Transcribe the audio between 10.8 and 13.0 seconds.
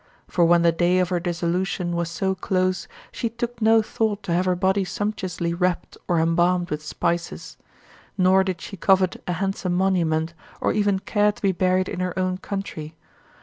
care to be buried in her own country.